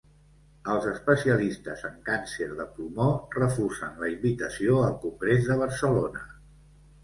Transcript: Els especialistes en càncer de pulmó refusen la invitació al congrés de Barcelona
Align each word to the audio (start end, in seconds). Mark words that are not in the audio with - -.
Els 0.75 0.87
especialistes 0.91 1.83
en 1.89 1.99
càncer 2.07 2.49
de 2.61 2.67
pulmó 2.79 3.11
refusen 3.37 4.03
la 4.03 4.11
invitació 4.17 4.83
al 4.89 4.99
congrés 5.07 5.49
de 5.55 5.63
Barcelona 5.65 6.29